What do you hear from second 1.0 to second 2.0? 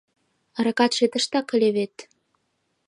тыштак ыле вет?